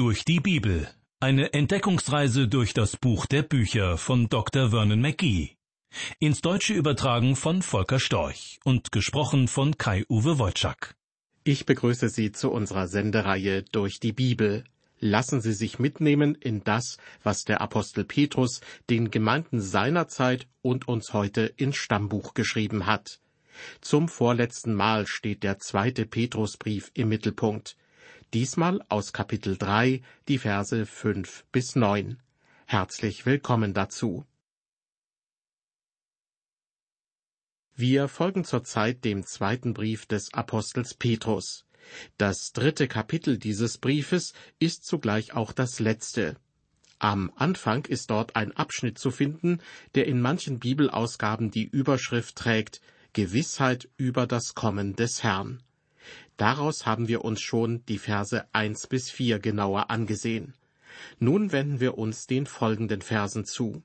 [0.00, 0.88] Durch die Bibel.
[1.20, 4.70] Eine Entdeckungsreise durch das Buch der Bücher von Dr.
[4.70, 5.50] Vernon McGee.
[6.18, 10.94] Ins Deutsche übertragen von Volker Storch und gesprochen von Kai-Uwe Wojczak.
[11.44, 14.64] Ich begrüße Sie zu unserer Sendereihe Durch die Bibel.
[15.00, 20.88] Lassen Sie sich mitnehmen in das, was der Apostel Petrus den Gemeinden seiner Zeit und
[20.88, 23.20] uns heute ins Stammbuch geschrieben hat.
[23.82, 27.76] Zum vorletzten Mal steht der zweite Petrusbrief im Mittelpunkt.
[28.32, 32.22] Diesmal aus Kapitel 3, die Verse 5 bis 9.
[32.64, 34.24] Herzlich willkommen dazu.
[37.74, 41.66] Wir folgen zurzeit dem zweiten Brief des Apostels Petrus.
[42.18, 46.36] Das dritte Kapitel dieses Briefes ist zugleich auch das letzte.
[47.00, 49.60] Am Anfang ist dort ein Abschnitt zu finden,
[49.96, 52.80] der in manchen Bibelausgaben die Überschrift trägt
[53.12, 55.64] Gewissheit über das Kommen des Herrn.
[56.40, 60.54] Daraus haben wir uns schon die Verse eins bis vier genauer angesehen.
[61.18, 63.82] Nun wenden wir uns den folgenden Versen zu.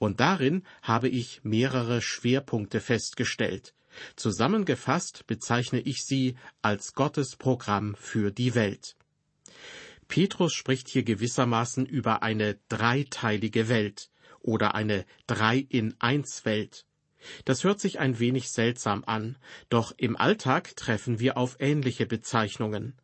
[0.00, 3.74] Und darin habe ich mehrere Schwerpunkte festgestellt.
[4.16, 8.96] Zusammengefasst bezeichne ich sie als Gottes Programm für die Welt.
[10.08, 16.86] Petrus spricht hier gewissermaßen über eine dreiteilige Welt oder eine Drei-in-Eins-Welt.
[17.44, 19.36] Das hört sich ein wenig seltsam an,
[19.68, 22.94] doch im Alltag treffen wir auf ähnliche Bezeichnungen.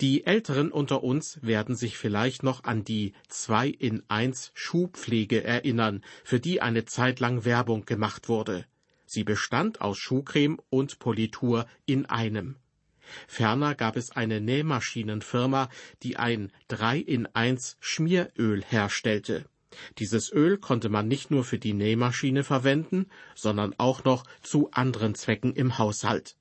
[0.00, 6.04] Die Älteren unter uns werden sich vielleicht noch an die zwei in eins Schuhpflege erinnern,
[6.24, 8.66] für die eine Zeit lang Werbung gemacht wurde.
[9.06, 12.56] Sie bestand aus Schuhcreme und Politur in einem.
[13.28, 15.68] Ferner gab es eine Nähmaschinenfirma,
[16.02, 19.44] die ein drei in eins Schmieröl herstellte.
[19.98, 25.14] Dieses Öl konnte man nicht nur für die Nähmaschine verwenden, sondern auch noch zu anderen
[25.14, 26.36] Zwecken im Haushalt.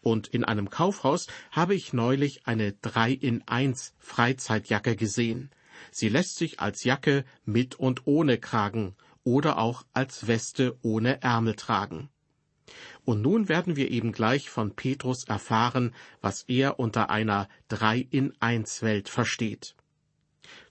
[0.00, 5.50] Und in einem Kaufhaus habe ich neulich eine 3 in 1 Freizeitjacke gesehen.
[5.90, 11.54] Sie lässt sich als Jacke mit und ohne Kragen oder auch als Weste ohne Ärmel
[11.54, 12.08] tragen.
[13.04, 18.32] Und nun werden wir eben gleich von Petrus erfahren, was er unter einer 3 in
[18.40, 19.74] 1 Welt versteht.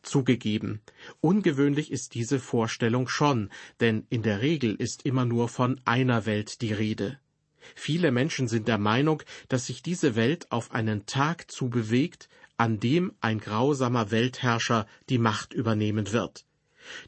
[0.04, 0.82] Zugegeben,
[1.22, 3.50] ungewöhnlich ist diese Vorstellung schon,
[3.80, 7.20] denn in der Regel ist immer nur von einer Welt die Rede.
[7.74, 12.28] Viele Menschen sind der Meinung, dass sich diese Welt auf einen Tag zu bewegt,
[12.58, 16.46] an dem ein grausamer Weltherrscher die Macht übernehmen wird.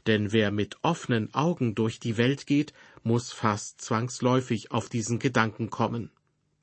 [0.06, 5.68] Denn wer mit offenen Augen durch die Welt geht, muss fast zwangsläufig auf diesen Gedanken
[5.68, 6.10] kommen.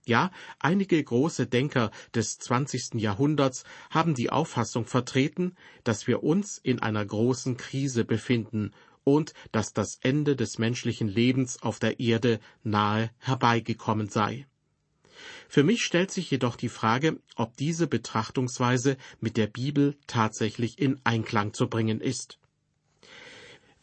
[0.05, 2.95] Ja, einige große Denker des 20.
[2.95, 5.55] Jahrhunderts haben die Auffassung vertreten,
[5.85, 8.71] dass wir uns in einer großen Krise befinden
[9.05, 14.45] und dass das Ende des menschlichen Lebens auf der Erde nahe herbeigekommen sei.
[15.47, 20.99] Für mich stellt sich jedoch die Frage, ob diese Betrachtungsweise mit der Bibel tatsächlich in
[21.05, 22.39] Einklang zu bringen ist.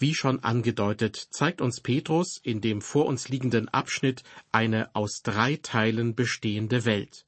[0.01, 5.57] Wie schon angedeutet, zeigt uns Petrus in dem vor uns liegenden Abschnitt eine aus drei
[5.57, 7.27] Teilen bestehende Welt.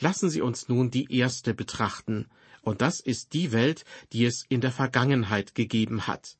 [0.00, 2.26] Lassen Sie uns nun die erste betrachten,
[2.62, 6.36] und das ist die Welt, die es in der Vergangenheit gegeben hat.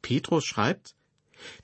[0.00, 0.96] Petrus schreibt,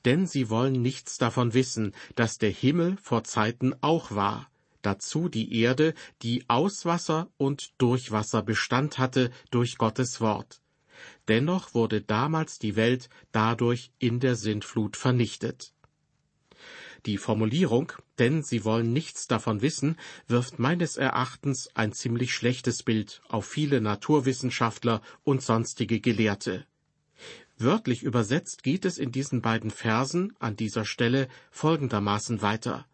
[0.04, 4.50] denn sie wollen nichts davon wissen, dass der Himmel vor Zeiten auch war,
[4.82, 10.60] dazu die Erde, die aus Wasser und durch Wasser Bestand hatte durch Gottes Wort.
[11.28, 15.72] Dennoch wurde damals die Welt dadurch in der Sintflut vernichtet.
[17.06, 23.20] Die Formulierung, denn sie wollen nichts davon wissen, wirft meines Erachtens ein ziemlich schlechtes Bild
[23.28, 26.66] auf viele Naturwissenschaftler und sonstige Gelehrte.
[27.56, 32.86] Wörtlich übersetzt geht es in diesen beiden Versen an dieser Stelle folgendermaßen weiter.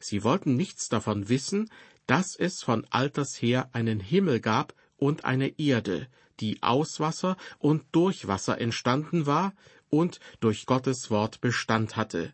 [0.00, 1.70] Sie wollten nichts davon wissen,
[2.06, 6.08] dass es von alters her einen Himmel gab und eine Erde,
[6.40, 9.54] die aus Wasser und durch Wasser entstanden war
[9.88, 12.32] und durch Gottes Wort Bestand hatte.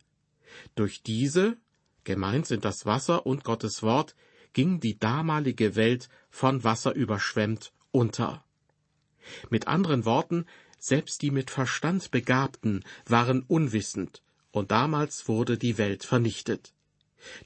[0.75, 1.57] Durch diese,
[2.05, 4.15] gemeint sind das Wasser und Gottes Wort,
[4.53, 8.45] ging die damalige Welt von Wasser überschwemmt unter.
[9.51, 10.47] Mit anderen Worten,
[10.79, 16.75] selbst die mit Verstand Begabten waren unwissend, und damals wurde die Welt vernichtet.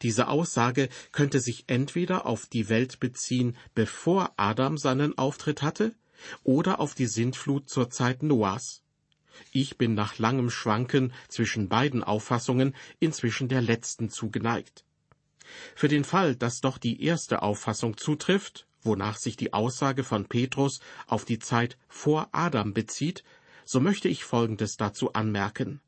[0.02, 5.94] Diese Aussage könnte sich entweder auf die Welt beziehen, bevor Adam seinen Auftritt hatte,
[6.44, 8.82] oder auf die Sintflut zur Zeit Noahs.
[9.52, 14.84] Ich bin nach langem Schwanken zwischen beiden Auffassungen inzwischen der letzten zugeneigt.
[15.74, 20.80] Für den Fall, dass doch die erste Auffassung zutrifft, wonach sich die Aussage von Petrus
[21.06, 23.24] auf die Zeit vor Adam bezieht,
[23.64, 25.80] so möchte ich Folgendes dazu anmerken.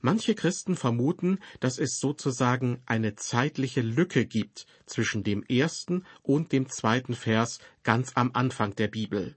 [0.00, 6.68] Manche Christen vermuten, dass es sozusagen eine zeitliche Lücke gibt zwischen dem ersten und dem
[6.68, 9.36] zweiten Vers ganz am Anfang der Bibel.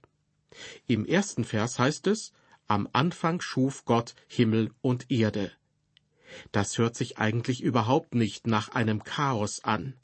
[0.86, 2.32] Im ersten Vers heißt es,
[2.66, 5.52] am Anfang schuf Gott Himmel und Erde.
[6.52, 9.94] Das hört sich eigentlich überhaupt nicht nach einem Chaos an.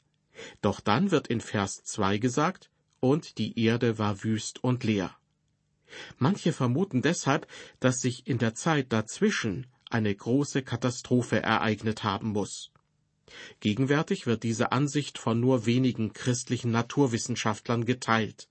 [0.61, 5.15] Doch dann wird in Vers 2 gesagt, und die Erde war wüst und leer.
[6.17, 7.47] Manche vermuten deshalb,
[7.79, 12.71] dass sich in der Zeit dazwischen eine große Katastrophe ereignet haben muss.
[13.59, 18.47] Gegenwärtig wird diese Ansicht von nur wenigen christlichen Naturwissenschaftlern geteilt.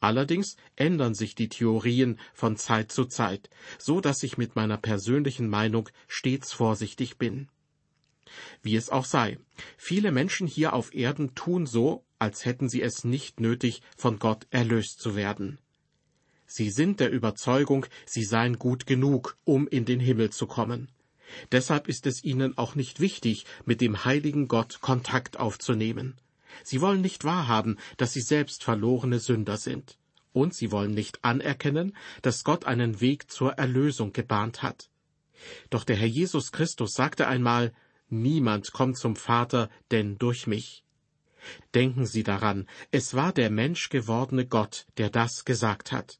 [0.00, 3.48] Allerdings ändern sich die Theorien von Zeit zu Zeit,
[3.78, 7.48] so dass ich mit meiner persönlichen Meinung stets vorsichtig bin.
[8.62, 9.38] Wie es auch sei,
[9.76, 14.46] viele Menschen hier auf Erden tun so, als hätten sie es nicht nötig, von Gott
[14.50, 15.58] erlöst zu werden.
[16.54, 20.90] Sie sind der Überzeugung, sie seien gut genug, um in den Himmel zu kommen.
[21.50, 26.20] Deshalb ist es ihnen auch nicht wichtig, mit dem heiligen Gott Kontakt aufzunehmen.
[26.62, 29.96] Sie wollen nicht wahrhaben, dass sie selbst verlorene Sünder sind.
[30.34, 34.90] Und sie wollen nicht anerkennen, dass Gott einen Weg zur Erlösung gebahnt hat.
[35.70, 37.72] Doch der Herr Jesus Christus sagte einmal,
[38.10, 40.84] Niemand kommt zum Vater, denn durch mich.
[41.72, 46.18] Denken Sie daran, es war der menschgewordene Gott, der das gesagt hat.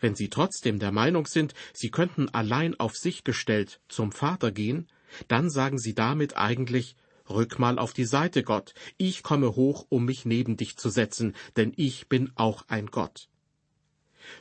[0.00, 4.88] Wenn Sie trotzdem der Meinung sind, Sie könnten allein auf sich gestellt zum Vater gehen,
[5.28, 6.96] dann sagen Sie damit eigentlich,
[7.28, 11.34] Rück mal auf die Seite, Gott, ich komme hoch, um mich neben dich zu setzen,
[11.56, 13.28] denn ich bin auch ein Gott.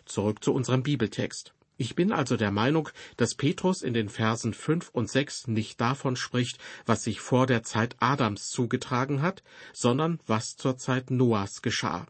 [0.06, 1.53] Zurück zu unserem Bibeltext.
[1.77, 6.15] Ich bin also der Meinung, dass Petrus in den Versen fünf und sechs nicht davon
[6.15, 9.44] spricht, was sich vor der Zeit Adams zugetragen hat,
[9.74, 12.07] sondern was zur Zeit Noahs geschah.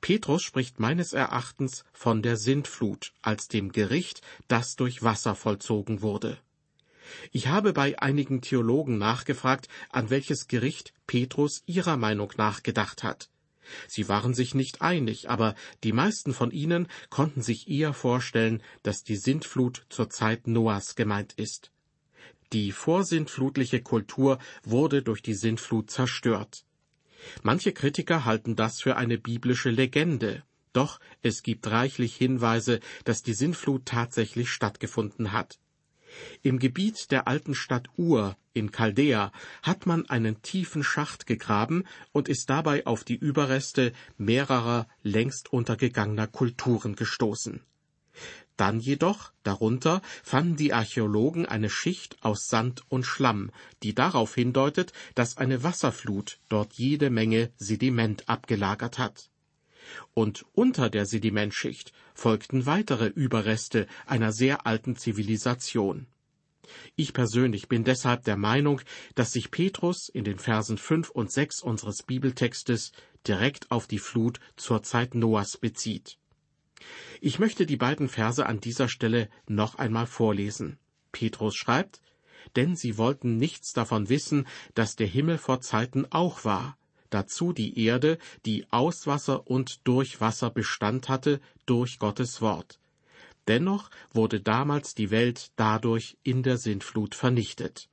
[0.00, 6.38] Petrus spricht meines Erachtens von der Sintflut als dem Gericht, das durch Wasser vollzogen wurde.
[7.32, 13.28] Ich habe bei einigen Theologen nachgefragt, an welches Gericht Petrus ihrer Meinung nach gedacht hat.
[13.88, 19.04] Sie waren sich nicht einig, aber die meisten von ihnen konnten sich eher vorstellen, dass
[19.04, 21.70] die Sintflut zur Zeit Noahs gemeint ist.
[22.52, 26.64] Die vorsintflutliche Kultur wurde durch die Sintflut zerstört.
[27.42, 33.34] Manche Kritiker halten das für eine biblische Legende, doch es gibt reichlich Hinweise, dass die
[33.34, 35.58] Sintflut tatsächlich stattgefunden hat.
[36.42, 39.32] Im Gebiet der alten Stadt Ur in Chaldea
[39.62, 46.26] hat man einen tiefen Schacht gegraben und ist dabei auf die Überreste mehrerer längst untergegangener
[46.26, 47.62] Kulturen gestoßen.
[48.60, 53.50] Dann jedoch, darunter, fanden die Archäologen eine Schicht aus Sand und Schlamm,
[53.82, 59.30] die darauf hindeutet, dass eine Wasserflut dort jede Menge Sediment abgelagert hat
[60.12, 66.06] und unter der Sedimentschicht folgten weitere Überreste einer sehr alten Zivilisation.
[66.96, 68.82] Ich persönlich bin deshalb der Meinung,
[69.14, 72.92] dass sich Petrus in den Versen fünf und sechs unseres Bibeltextes
[73.26, 76.19] direkt auf die Flut zur Zeit Noahs bezieht.
[77.20, 80.78] Ich möchte die beiden Verse an dieser Stelle noch einmal vorlesen.
[81.12, 82.00] Petrus schreibt,
[82.56, 86.76] denn sie wollten nichts davon wissen, dass der Himmel vor Zeiten auch war,
[87.10, 92.78] dazu die Erde, die aus Wasser und durch Wasser Bestand hatte, durch Gottes Wort.
[93.48, 97.88] Dennoch wurde damals die Welt dadurch in der Sintflut vernichtet.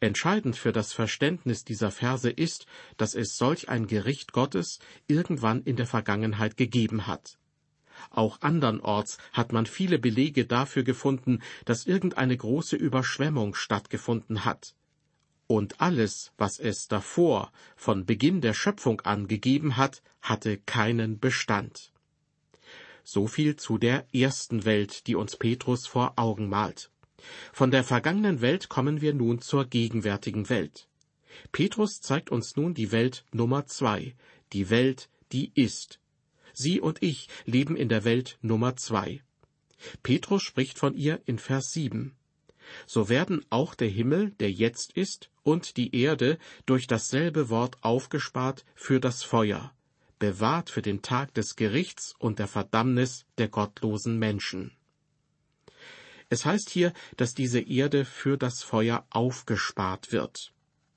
[0.00, 2.66] Entscheidend für das Verständnis dieser Verse ist,
[2.96, 7.38] dass es solch ein Gericht Gottes irgendwann in der Vergangenheit gegeben hat.
[8.10, 14.74] Auch andernorts hat man viele Belege dafür gefunden, dass irgendeine große Überschwemmung stattgefunden hat
[15.56, 21.92] und alles, was es davor von Beginn der Schöpfung an gegeben hat, hatte keinen Bestand.
[23.04, 26.90] So viel zu der ersten Welt, die uns Petrus vor Augen malt.
[27.52, 30.88] Von der vergangenen Welt kommen wir nun zur gegenwärtigen Welt.
[31.50, 34.14] Petrus zeigt uns nun die Welt Nummer zwei,
[34.52, 35.98] die Welt, die ist.
[36.52, 39.22] Sie und ich leben in der Welt Nummer zwei.
[40.02, 42.16] Petrus spricht von ihr in Vers sieben
[42.86, 48.64] so werden auch der Himmel, der jetzt ist, und die Erde durch dasselbe Wort aufgespart
[48.74, 49.74] für das Feuer,
[50.18, 54.72] bewahrt für den Tag des Gerichts und der Verdammnis der gottlosen Menschen.
[56.28, 60.52] Es heißt hier, dass diese Erde für das Feuer aufgespart wird.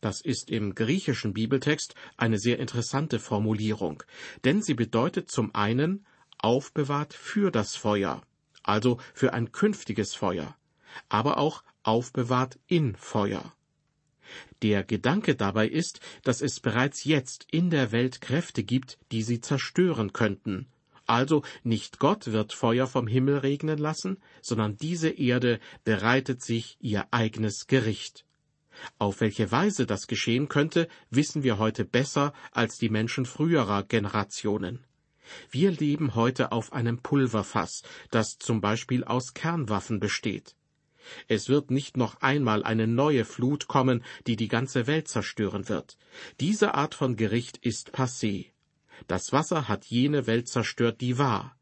[0.05, 4.03] Das ist im griechischen Bibeltext eine sehr interessante Formulierung,
[4.43, 6.05] denn sie bedeutet zum einen
[6.37, 8.21] aufbewahrt für das Feuer,
[8.61, 10.55] also für ein künftiges Feuer,
[11.09, 13.55] aber auch aufbewahrt in Feuer.
[14.61, 19.41] Der Gedanke dabei ist, dass es bereits jetzt in der Welt Kräfte gibt, die sie
[19.41, 20.67] zerstören könnten.
[21.07, 27.07] Also nicht Gott wird Feuer vom Himmel regnen lassen, sondern diese Erde bereitet sich ihr
[27.09, 28.24] eigenes Gericht.
[28.97, 34.83] Auf welche Weise das geschehen könnte, wissen wir heute besser als die Menschen früherer Generationen.
[35.49, 40.55] Wir leben heute auf einem Pulverfass, das zum Beispiel aus Kernwaffen besteht.
[41.27, 45.97] Es wird nicht noch einmal eine neue Flut kommen, die die ganze Welt zerstören wird.
[46.39, 48.51] Diese Art von Gericht ist passé.
[49.07, 51.55] Das Wasser hat jene Welt zerstört, die war.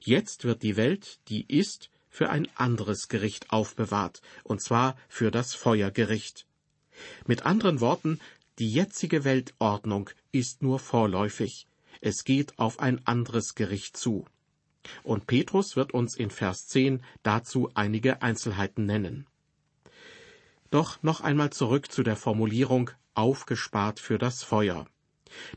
[0.00, 5.54] Jetzt wird die Welt, die ist, für ein anderes Gericht aufbewahrt, und zwar für das
[5.54, 6.47] Feuergericht.
[7.26, 8.20] Mit anderen Worten,
[8.58, 11.66] die jetzige Weltordnung ist nur vorläufig.
[12.00, 14.24] Es geht auf ein anderes Gericht zu.
[15.02, 19.26] Und Petrus wird uns in Vers 10 dazu einige Einzelheiten nennen.
[20.70, 24.86] Doch noch einmal zurück zu der Formulierung aufgespart für das Feuer.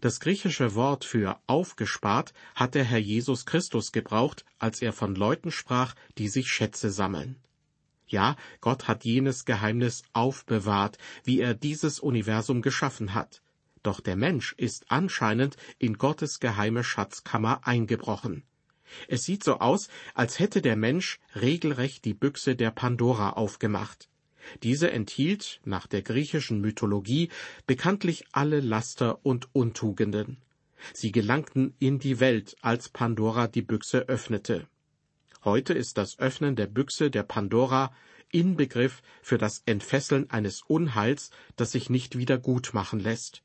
[0.02, 5.52] Das griechische Wort für aufgespart hat der Herr Jesus Christus gebraucht, als er von Leuten
[5.52, 7.38] sprach, die sich Schätze sammeln.
[8.12, 13.42] Ja, Gott hat jenes Geheimnis aufbewahrt, wie er dieses Universum geschaffen hat.
[13.84, 18.44] Doch der Mensch ist anscheinend in Gottes geheime Schatzkammer eingebrochen.
[19.08, 24.10] Es sieht so aus, als hätte der Mensch regelrecht die Büchse der Pandora aufgemacht.
[24.62, 27.30] Diese enthielt, nach der griechischen Mythologie,
[27.66, 30.38] bekanntlich alle Laster und Untugenden.
[30.94, 34.68] Sie gelangten in die Welt, als Pandora die Büchse öffnete.
[35.44, 37.92] Heute ist das Öffnen der Büchse der Pandora
[38.32, 43.44] Inbegriff für das Entfesseln eines Unheils, das sich nicht wieder gut machen lässt.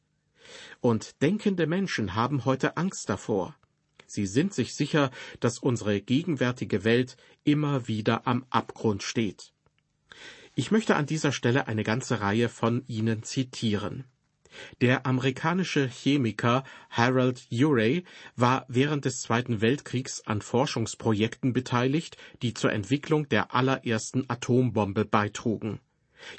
[0.80, 3.56] Und denkende Menschen haben heute Angst davor.
[4.06, 5.10] Sie sind sich sicher,
[5.40, 9.52] dass unsere gegenwärtige Welt immer wieder am Abgrund steht.
[10.54, 14.04] Ich möchte an dieser Stelle eine ganze Reihe von Ihnen zitieren.
[14.80, 18.04] Der amerikanische Chemiker Harold Urey
[18.36, 25.80] war während des Zweiten Weltkriegs an Forschungsprojekten beteiligt, die zur Entwicklung der allerersten Atombombe beitrugen.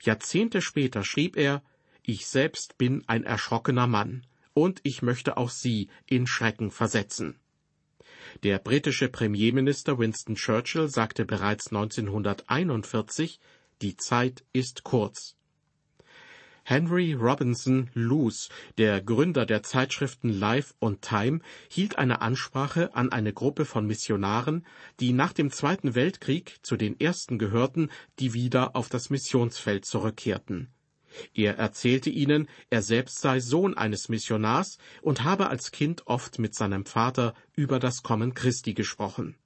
[0.03, 1.63] Jahrzehnte später schrieb er
[2.03, 7.39] Ich selbst bin ein erschrockener Mann, und ich möchte auch Sie in Schrecken versetzen.
[8.43, 13.39] Der britische Premierminister Winston Churchill sagte bereits 1941,
[13.81, 15.36] die Zeit ist kurz.
[16.69, 21.39] Henry Robinson Luce, der Gründer der Zeitschriften Life und Time,
[21.71, 24.67] hielt eine Ansprache an eine Gruppe von Missionaren,
[24.99, 30.67] die nach dem Zweiten Weltkrieg zu den ersten gehörten, die wieder auf das Missionsfeld zurückkehrten.
[31.33, 36.53] Er erzählte ihnen, er selbst sei Sohn eines Missionars und habe als Kind oft mit
[36.53, 39.37] seinem Vater über das Kommen Christi gesprochen.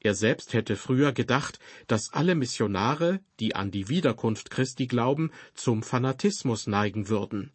[0.00, 5.82] Er selbst hätte früher gedacht, dass alle Missionare, die an die Wiederkunft Christi glauben, zum
[5.82, 7.52] Fanatismus neigen würden.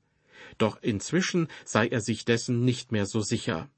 [0.58, 3.70] Doch inzwischen sei er sich dessen nicht mehr so sicher.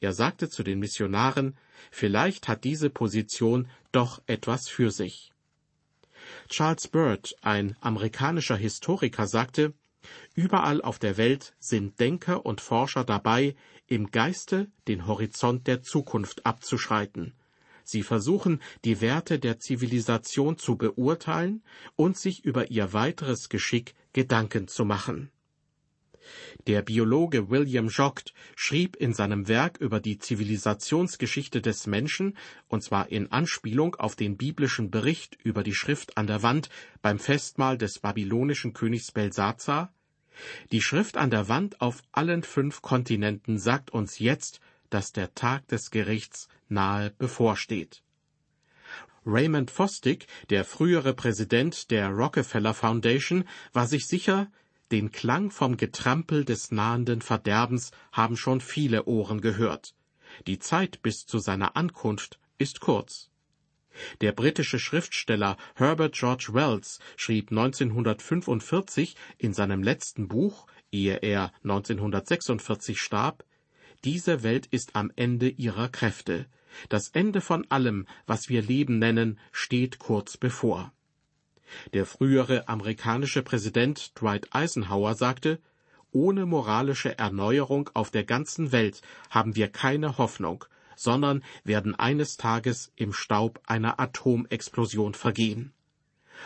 [0.00, 1.56] Er sagte zu den Missionaren,
[1.90, 5.32] vielleicht hat diese Position doch etwas für sich.
[6.48, 9.74] Charles Bird, ein amerikanischer Historiker, sagte,
[10.34, 16.46] Überall auf der Welt sind Denker und Forscher dabei, im Geiste den Horizont der Zukunft
[16.46, 17.34] abzuschreiten.
[17.88, 21.62] Sie versuchen, die Werte der Zivilisation zu beurteilen
[21.94, 25.30] und sich über ihr weiteres Geschick Gedanken zu machen.
[26.66, 33.12] Der Biologe William Jogt schrieb in seinem Werk über die Zivilisationsgeschichte des Menschen, und zwar
[33.12, 36.68] in Anspielung auf den biblischen Bericht über die Schrift an der Wand
[37.02, 39.92] beim Festmahl des babylonischen Königs Belsazar,
[40.72, 45.66] die Schrift an der Wand auf allen fünf Kontinenten sagt uns jetzt, dass der Tag
[45.68, 48.02] des Gerichts nahe bevorsteht.
[49.24, 54.50] Raymond Fosdick, der frühere Präsident der Rockefeller Foundation, war sich sicher,
[54.92, 59.94] den Klang vom Getrampel des nahenden Verderbens haben schon viele Ohren gehört.
[60.46, 63.30] Die Zeit bis zu seiner Ankunft ist kurz.
[64.20, 73.00] Der britische Schriftsteller Herbert George Wells schrieb 1945 in seinem letzten Buch, ehe er 1946
[73.00, 73.44] starb,
[74.04, 76.46] diese Welt ist am Ende ihrer Kräfte.
[76.88, 80.92] Das Ende von allem, was wir Leben nennen, steht kurz bevor.
[81.92, 85.60] Der frühere amerikanische Präsident Dwight Eisenhower sagte,
[86.12, 92.92] ohne moralische Erneuerung auf der ganzen Welt haben wir keine Hoffnung, sondern werden eines Tages
[92.96, 95.72] im Staub einer Atomexplosion vergehen.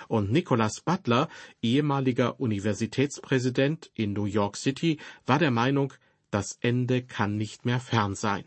[0.08, 1.28] Und Nicholas Butler,
[1.62, 5.92] ehemaliger Universitätspräsident in New York City, war der Meinung,
[6.30, 8.44] das Ende kann nicht mehr fern sein.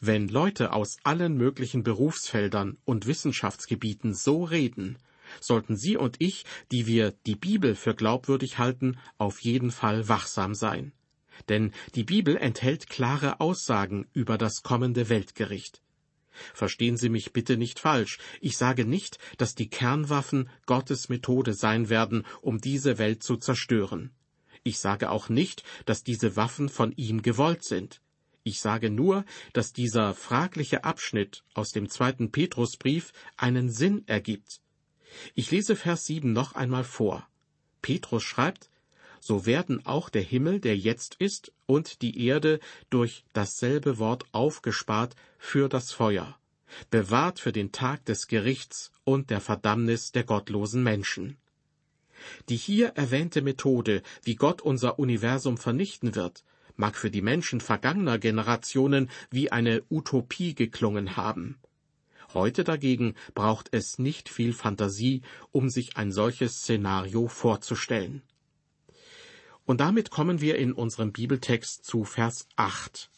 [0.00, 4.98] Wenn Leute aus allen möglichen Berufsfeldern und Wissenschaftsgebieten so reden,
[5.40, 10.54] sollten Sie und ich, die wir die Bibel für glaubwürdig halten, auf jeden Fall wachsam
[10.54, 10.92] sein.
[11.48, 15.82] Denn die Bibel enthält klare Aussagen über das kommende Weltgericht.
[16.52, 18.18] Verstehen Sie mich bitte nicht falsch.
[18.40, 24.10] Ich sage nicht, dass die Kernwaffen Gottes Methode sein werden, um diese Welt zu zerstören.
[24.62, 28.02] Ich sage auch nicht, dass diese Waffen von ihm gewollt sind.
[28.46, 29.24] Ich sage nur,
[29.54, 34.60] dass dieser fragliche Abschnitt aus dem zweiten Petrusbrief einen Sinn ergibt.
[35.34, 37.26] Ich lese Vers 7 noch einmal vor.
[37.82, 38.70] Petrus schreibt,
[39.18, 45.16] so werden auch der Himmel, der jetzt ist, und die Erde durch dasselbe Wort aufgespart
[45.40, 46.38] für das Feuer,
[46.90, 51.36] bewahrt für den Tag des Gerichts und der Verdammnis der gottlosen Menschen.
[52.48, 56.44] Die hier erwähnte Methode, wie Gott unser Universum vernichten wird,
[56.76, 61.58] mag für die Menschen vergangener Generationen wie eine Utopie geklungen haben.
[62.34, 68.22] Heute dagegen braucht es nicht viel Fantasie, um sich ein solches Szenario vorzustellen.
[69.64, 73.10] Und damit kommen wir in unserem Bibeltext zu Vers 8.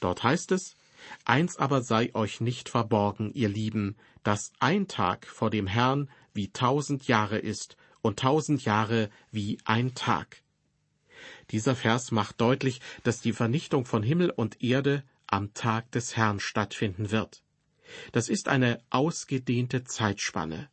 [0.00, 0.76] Dort heißt es,
[1.24, 6.52] Eins aber sei euch nicht verborgen, ihr Lieben, dass ein Tag vor dem Herrn wie
[6.52, 10.42] tausend Jahre ist und tausend Jahre wie ein Tag.
[11.52, 16.40] Dieser Vers macht deutlich, dass die Vernichtung von Himmel und Erde am Tag des Herrn
[16.40, 17.42] stattfinden wird.
[18.12, 20.68] Das ist eine ausgedehnte Zeitspanne.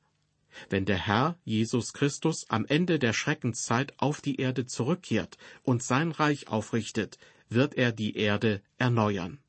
[0.70, 6.12] Wenn der Herr Jesus Christus am Ende der Schreckenszeit auf die Erde zurückkehrt und sein
[6.12, 7.18] Reich aufrichtet,
[7.50, 9.40] wird er die Erde erneuern.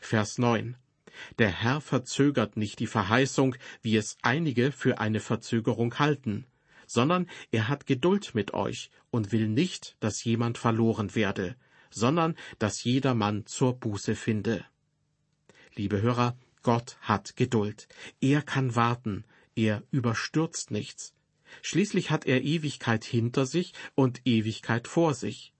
[0.00, 0.76] Vers 9.
[1.38, 6.46] Der Herr verzögert nicht die Verheißung, wie es einige für eine Verzögerung halten,
[6.88, 11.54] sondern er hat Geduld mit euch und will nicht, dass jemand verloren werde,
[11.90, 14.64] sondern dass jeder Mann zur Buße finde.
[15.74, 17.86] Liebe Hörer, Gott hat Geduld.
[18.20, 19.24] Er kann warten.
[19.54, 21.14] Er überstürzt nichts.
[21.62, 25.52] Schließlich hat er Ewigkeit hinter sich und Ewigkeit vor sich.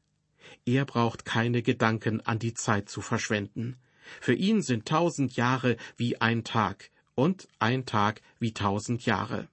[0.64, 3.76] Er braucht keine Gedanken an die Zeit zu verschwenden.
[4.20, 9.48] Für ihn sind tausend Jahre wie ein Tag und ein Tag wie tausend Jahre.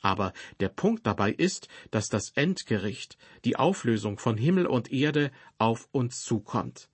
[0.00, 5.88] Aber der Punkt dabei ist, dass das Endgericht, die Auflösung von Himmel und Erde auf
[5.92, 6.88] uns zukommt.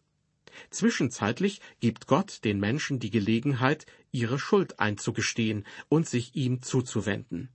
[0.71, 7.51] Zwischenzeitlich gibt Gott den Menschen die Gelegenheit, ihre Schuld einzugestehen und sich ihm zuzuwenden.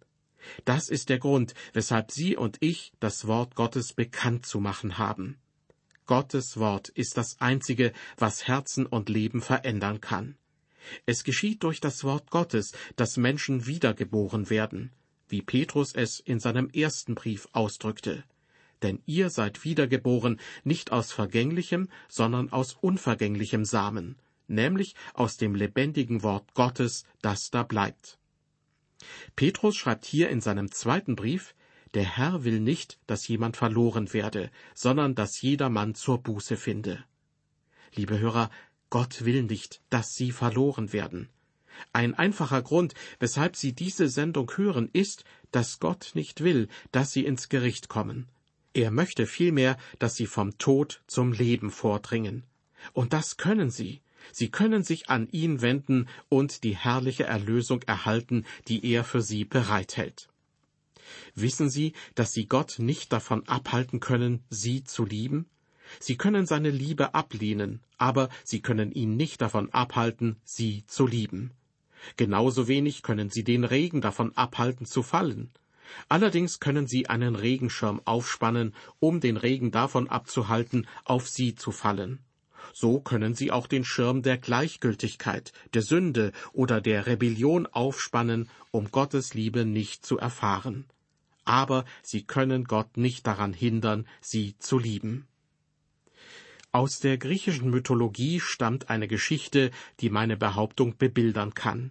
[0.65, 5.37] Das ist der Grund, weshalb Sie und ich das Wort Gottes bekannt zu machen haben.
[6.05, 10.37] Gottes Wort ist das Einzige, was Herzen und Leben verändern kann.
[11.05, 14.91] Es geschieht durch das Wort Gottes, dass Menschen wiedergeboren werden
[15.29, 18.23] wie Petrus es in seinem ersten Brief ausdrückte.
[18.81, 24.15] Denn ihr seid wiedergeboren nicht aus vergänglichem, sondern aus unvergänglichem Samen,
[24.47, 28.17] nämlich aus dem lebendigen Wort Gottes, das da bleibt.
[29.35, 31.55] Petrus schreibt hier in seinem zweiten Brief,
[31.93, 37.03] der Herr will nicht, dass jemand verloren werde, sondern dass jedermann zur Buße finde.
[37.95, 38.51] Liebe Hörer,
[38.89, 41.29] Gott will nicht, dass Sie verloren werden.
[41.93, 47.25] Ein einfacher Grund, weshalb Sie diese Sendung hören, ist, dass Gott nicht will, dass Sie
[47.25, 48.27] ins Gericht kommen.
[48.73, 52.43] Er möchte vielmehr, dass Sie vom Tod zum Leben vordringen.
[52.93, 54.01] Und das können Sie.
[54.31, 59.45] Sie können sich an ihn wenden und die herrliche Erlösung erhalten, die er für Sie
[59.45, 60.29] bereithält.
[61.35, 65.47] Wissen Sie, dass Sie Gott nicht davon abhalten können, Sie zu lieben?
[65.99, 71.51] Sie können seine Liebe ablehnen, aber Sie können ihn nicht davon abhalten, Sie zu lieben.
[72.17, 75.51] Genauso wenig können sie den Regen davon abhalten zu fallen.
[76.07, 82.19] Allerdings können sie einen Regenschirm aufspannen, um den Regen davon abzuhalten, auf sie zu fallen.
[82.73, 88.91] So können sie auch den Schirm der Gleichgültigkeit, der Sünde oder der Rebellion aufspannen, um
[88.91, 90.85] Gottes Liebe nicht zu erfahren.
[91.45, 95.27] Aber sie können Gott nicht daran hindern, sie zu lieben.
[96.71, 101.89] Aus der griechischen Mythologie stammt eine Geschichte, die meine Behauptung bebildern kann.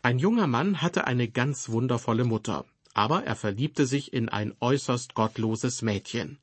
[0.00, 5.12] Ein junger Mann hatte eine ganz wundervolle Mutter, aber er verliebte sich in ein äußerst
[5.14, 6.38] gottloses Mädchen.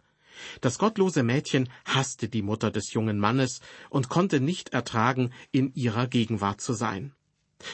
[0.62, 3.59] Das gottlose Mädchen hasste die Mutter des jungen Mannes
[3.89, 7.15] und konnte nicht ertragen, in ihrer Gegenwart zu sein.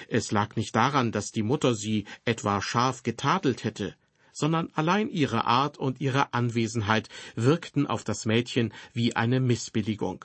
[0.07, 3.95] Es lag nicht daran, dass die Mutter sie etwa scharf getadelt hätte,
[4.39, 10.23] sondern allein ihre Art und ihre Anwesenheit wirkten auf das Mädchen wie eine Missbilligung.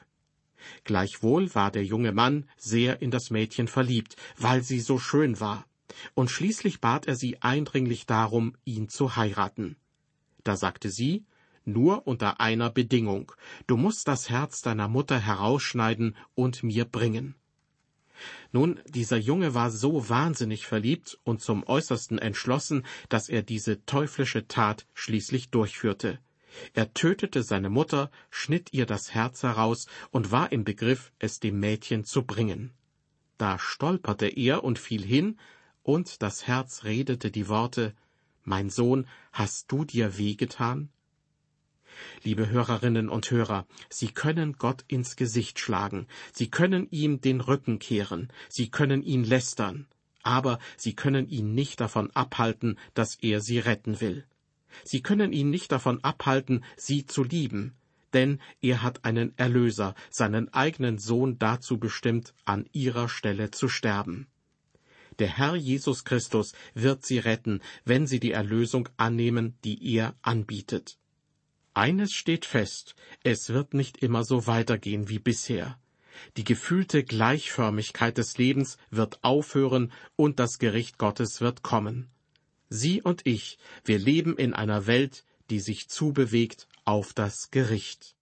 [0.84, 5.66] Gleichwohl war der junge Mann sehr in das Mädchen verliebt, weil sie so schön war,
[6.14, 9.76] und schließlich bat er sie eindringlich darum, ihn zu heiraten.
[10.44, 11.24] Da sagte sie,
[11.64, 13.32] nur unter einer Bedingung,
[13.66, 17.34] du musst das Herz deiner Mutter herausschneiden und mir bringen.
[18.54, 24.46] Nun, dieser Junge war so wahnsinnig verliebt und zum äußersten entschlossen, dass er diese teuflische
[24.46, 26.20] Tat schließlich durchführte.
[26.72, 31.58] Er tötete seine Mutter, schnitt ihr das Herz heraus und war im Begriff, es dem
[31.58, 32.70] Mädchen zu bringen.
[33.38, 35.36] Da stolperte er und fiel hin,
[35.82, 37.92] und das Herz redete die Worte
[38.44, 40.90] Mein Sohn, hast du dir wehgetan?
[42.22, 47.78] Liebe Hörerinnen und Hörer, Sie können Gott ins Gesicht schlagen, Sie können ihm den Rücken
[47.78, 49.86] kehren, Sie können ihn lästern,
[50.22, 54.24] aber Sie können ihn nicht davon abhalten, dass er Sie retten will.
[54.82, 57.74] Sie können ihn nicht davon abhalten, Sie zu lieben,
[58.14, 64.28] denn er hat einen Erlöser, seinen eigenen Sohn dazu bestimmt, an ihrer Stelle zu sterben.
[65.18, 70.98] Der Herr Jesus Christus wird sie retten, wenn sie die Erlösung annehmen, die er anbietet.
[71.74, 75.76] Eines steht fest, es wird nicht immer so weitergehen wie bisher.
[76.36, 82.08] Die gefühlte Gleichförmigkeit des Lebens wird aufhören und das Gericht Gottes wird kommen.
[82.68, 88.14] Sie und ich, wir leben in einer Welt, die sich zubewegt auf das Gericht.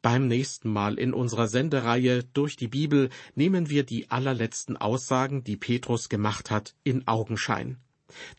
[0.00, 5.56] Beim nächsten Mal in unserer Sendereihe durch die Bibel nehmen wir die allerletzten Aussagen, die
[5.56, 7.80] Petrus gemacht hat, in Augenschein.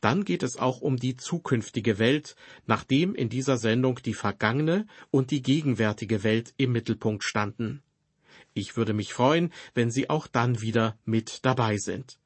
[0.01, 5.31] Dann geht es auch um die zukünftige Welt, nachdem in dieser Sendung die vergangene und
[5.31, 7.81] die gegenwärtige Welt im Mittelpunkt standen.
[8.53, 12.19] Ich würde mich freuen, wenn Sie auch dann wieder mit dabei sind.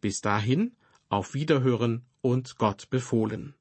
[0.00, 0.74] Bis dahin,
[1.08, 3.54] auf Wiederhören und Gott befohlen.